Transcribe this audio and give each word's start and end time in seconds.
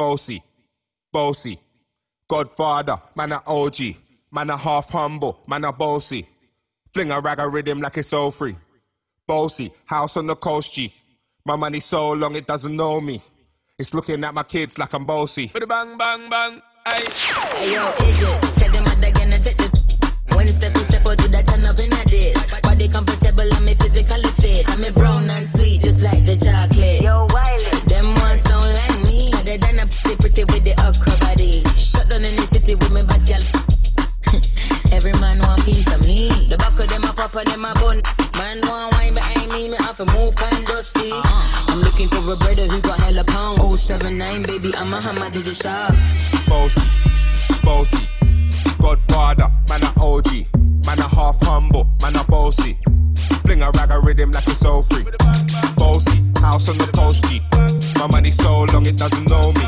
Boasty, 0.00 0.42
boasty. 1.14 1.58
Godfather, 2.26 2.96
man 3.16 3.32
a 3.32 3.42
OG. 3.46 3.76
Man 4.32 4.48
a 4.48 4.56
half 4.56 4.88
humble, 4.88 5.42
man 5.46 5.64
a 5.64 5.74
boasty. 5.74 6.24
Fling 6.94 7.10
a 7.10 7.20
rag 7.20 7.38
a 7.38 7.46
rhythm 7.46 7.82
like 7.82 7.98
it's 7.98 8.14
all 8.14 8.30
free. 8.30 8.56
Boasty, 9.28 9.70
house 9.84 10.16
on 10.16 10.26
the 10.26 10.34
coast 10.34 10.74
G. 10.74 10.90
My 11.44 11.54
money 11.54 11.80
so 11.80 12.12
long 12.12 12.34
it 12.34 12.46
doesn't 12.46 12.74
know 12.74 12.98
me. 13.02 13.20
It's 13.78 13.92
looking 13.92 14.24
at 14.24 14.32
my 14.32 14.42
kids 14.42 14.78
like 14.78 14.94
I'm 14.94 15.04
boasty. 15.04 15.52
Bang 15.52 15.98
bang 15.98 16.30
bang. 16.30 16.62
Aye. 16.86 17.56
Hey 17.56 17.74
yo, 17.74 17.90
Idris, 18.00 18.54
tell 18.54 18.72
them 18.72 18.84
what 18.84 18.98
they 19.02 19.12
gonna 19.12 19.38
take 19.38 19.58
the. 19.58 19.80
When 20.34 20.46
you 20.46 20.52
step, 20.54 20.74
you 20.76 20.84
step 20.84 21.06
out 21.06 21.18
to 21.18 21.28
that 21.28 21.46
turn 21.46 21.66
up 21.66 21.76
in 21.78 21.92
a 21.92 22.02
this. 22.08 22.60
Body 22.62 22.88
comfortable 22.88 23.52
and 23.52 23.64
me 23.66 23.74
physically 23.74 24.30
fit. 24.40 24.64
I'm 24.70 24.82
a 24.82 24.92
brown 24.92 25.28
and 25.28 25.46
sweet, 25.46 25.82
just 25.82 26.00
like 26.00 26.24
the 26.24 26.36
chocolate. 26.40 27.02
Yo, 27.02 27.19
of 37.40 37.52
them 37.52 37.64
a 37.64 37.72
pop 37.74 37.94
and 37.94 38.02
them 38.02 38.12
a 38.18 38.32
bun. 38.32 38.38
Man 38.38 38.60
want 38.68 38.94
wine 38.94 39.14
behind 39.14 39.52
me, 39.52 39.68
me 39.68 39.76
have 39.80 39.96
to 39.96 40.04
move 40.16 40.34
kind 40.36 40.66
dusty. 40.66 41.10
Uh-huh. 41.12 41.72
I'm 41.72 41.80
looking 41.80 42.08
for 42.08 42.20
a 42.20 42.36
brother 42.36 42.66
who 42.68 42.80
got 42.82 42.98
hella 43.00 43.24
pound. 43.24 43.60
079, 43.60 44.42
baby, 44.42 44.74
I'm 44.76 44.92
a 44.92 45.00
hammer, 45.00 45.30
did 45.30 45.46
you 45.46 45.54
shop? 45.54 45.92
Boasty, 46.48 46.86
boasty. 47.64 48.06
Godfather, 48.80 49.48
man 49.68 49.82
a 49.82 49.92
OG. 50.00 50.46
Man 50.86 50.98
a 50.98 51.08
half 51.08 51.40
humble, 51.42 51.84
man 52.02 52.16
a 52.16 52.24
boasty. 52.24 52.76
Fling 53.44 53.62
a 53.62 53.70
rag 53.72 53.90
a 53.90 54.00
rhythm 54.00 54.30
like 54.32 54.46
it's 54.46 54.64
all 54.64 54.82
free. 54.82 55.04
Boasty, 55.76 56.38
house 56.40 56.68
on 56.68 56.78
the 56.78 56.90
coast 56.92 57.24
G. 57.28 57.40
My 57.98 58.06
money 58.08 58.30
so 58.30 58.64
long 58.72 58.86
it 58.86 58.96
doesn't 58.96 59.28
know 59.28 59.52
me. 59.52 59.66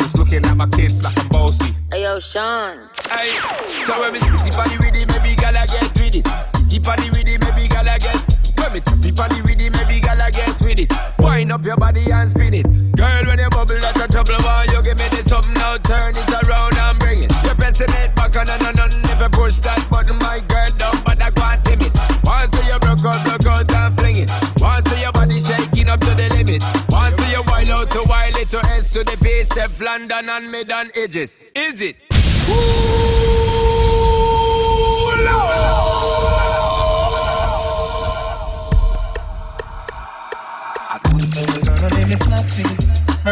It's 0.00 0.16
looking 0.16 0.44
at 0.44 0.56
my 0.56 0.68
kids 0.68 1.02
like 1.02 1.18
I'm 1.18 1.28
boasty. 1.28 1.74
Hey 1.90 2.02
yo, 2.02 2.18
Sean. 2.18 2.78
Aye. 3.10 3.82
So 3.84 4.00
when 4.00 4.12
me 4.12 4.18
spitty 4.20 4.56
body 4.56 4.76
with 4.78 5.00
it, 5.00 5.08
maybe 5.08 5.36
gala 5.36 5.66
get 5.66 5.92
with 5.94 6.16
it. 6.16 6.51
Body 6.82 7.10
with 7.14 7.30
it, 7.30 7.38
maybe 7.38 7.68
gala 7.68 7.94
get. 7.94 8.18
When 8.58 8.72
me 8.74 8.80
tappy 8.82 9.10
body 9.14 9.38
with 9.46 9.62
it, 9.62 9.70
maybe 9.70 10.02
gala 10.02 10.30
get 10.34 10.50
with 10.60 10.82
it. 10.82 10.90
Wind 11.18 11.52
up 11.52 11.64
your 11.64 11.76
body 11.76 12.02
and 12.10 12.30
spin 12.30 12.54
it. 12.54 12.66
Girl, 12.98 13.22
when 13.22 13.38
you 13.38 13.50
bubble, 13.50 13.78
that's 13.78 14.02
a 14.02 14.08
trouble. 14.10 14.34
Why 14.42 14.66
you 14.66 14.82
give 14.82 14.98
me 14.98 15.06
this 15.14 15.30
something 15.30 15.54
now? 15.54 15.78
Turn 15.78 16.10
it 16.10 16.26
around 16.42 16.74
and 16.74 16.98
bring 16.98 17.22
it. 17.22 17.30
You're 17.46 17.54
pressing 17.54 17.86
it 18.02 18.14
back 18.18 18.34
on 18.34 18.50
and 18.50 18.66
on 18.66 18.78
and 18.82 19.02
never 19.06 19.30
push 19.30 19.62
that 19.62 19.78
button, 19.94 20.18
my 20.18 20.42
girl, 20.50 20.70
down, 20.74 20.98
but 21.06 21.22
I 21.22 21.30
can't 21.30 21.62
limit. 21.70 21.94
Once 22.26 22.50
you 22.66 22.78
broke 22.82 23.06
out, 23.06 23.22
broke 23.30 23.46
out 23.46 23.70
and 23.70 23.94
fling 23.94 24.18
it. 24.18 24.30
Once 24.58 24.90
your 24.98 25.12
body 25.12 25.38
shaking 25.38 25.88
up 25.88 26.00
to 26.02 26.12
the 26.18 26.28
limit. 26.34 26.66
Once 26.90 27.14
you 27.30 27.42
wild 27.46 27.70
out 27.70 27.90
to 27.94 28.02
wild 28.10 28.36
it 28.36 28.50
to 28.50 28.58
S 28.74 28.90
to 28.90 29.06
the 29.06 29.16
base, 29.22 29.54
London 29.80 30.28
and 30.28 30.50
mid 30.50 30.70
and 30.70 30.90
edges. 30.96 31.30
Is 31.54 31.80
it? 31.80 31.96
I 32.10 33.01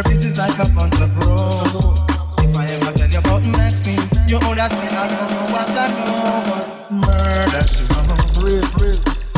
Her 0.01 0.09
bitch 0.09 0.33
like 0.39 0.57
a 0.57 0.65
bunch 0.73 0.97
of 1.03 1.13
bros. 1.21 2.01
If 2.41 2.57
I 2.57 2.65
ever 2.73 2.93
tell 2.97 3.11
you 3.11 3.19
about 3.19 3.45
Maxine, 3.45 4.01
you 4.25 4.41
understand 4.49 4.97
I 4.97 5.05
don't 5.13 5.29
know 5.29 5.45
what 5.53 5.69
I 5.77 5.93
know. 5.93 7.05
Murder 7.05 7.61
she 7.69 7.85
wrote, 7.85 8.25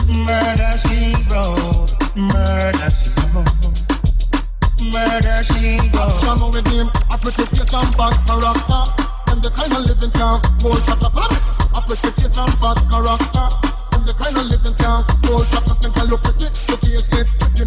murder 0.07 0.79
she 0.79 1.19
wrote, 1.27 1.91
murder 2.15 2.91
she 2.95 3.11
wrote, 3.35 3.59
murder 4.87 5.43
she 5.43 5.83
wrote. 5.99 6.15
Action 6.15 6.47
with 6.55 6.71
him, 6.71 6.87
a 7.11 7.19
pretty 7.19 7.43
face 7.43 7.75
and 7.75 7.91
bad 7.99 8.15
character. 8.23 8.87
Them 9.27 9.43
the 9.43 9.51
kind 9.59 9.75
of 9.75 9.83
living 9.83 10.15
can 10.15 10.39
hold 10.63 10.79
up. 10.87 11.03
A 11.75 11.83
pretty 11.91 12.07
face 12.23 12.39
and 12.39 12.55
bad 12.63 12.79
character. 12.87 13.51
Them 13.91 14.07
the 14.07 14.15
kind 14.15 14.39
of 14.39 14.47
living 14.47 14.79
can 14.79 15.03
hold 15.27 15.43
up. 15.59 15.67
Think 15.83 15.99
I 15.99 16.07
look 16.07 16.23
pretty, 16.23 16.47
your 16.71 16.79
face 16.79 17.19
it 17.19 17.27
pretty, 17.43 17.67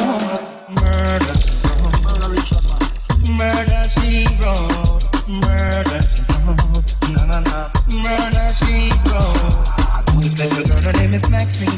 Her 10.91 10.97
name 10.99 11.13
is 11.13 11.29
Maxine. 11.29 11.69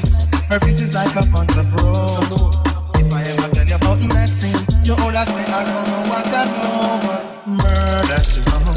Her 0.50 0.58
beauty's 0.58 0.96
like 0.96 1.16
a 1.16 1.24
bunch 1.30 1.56
of 1.56 1.72
rose. 1.76 2.58
If 2.96 3.14
I 3.14 3.22
ever 3.22 3.48
tell 3.54 3.68
you 3.68 3.76
about 3.76 4.00
Maxine, 4.02 4.58
you'll 4.84 4.98
ask 5.16 5.30
me, 5.36 5.44
I 5.54 5.64
don't 5.70 5.86
know 5.88 6.02
what 6.10 6.26
I 6.34 6.46
know. 6.50 7.54
Murder 7.62 8.20
she 8.26 8.42
wrote. 8.50 8.74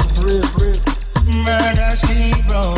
Murder 1.43 1.95
she 1.97 2.33
wrote. 2.53 2.76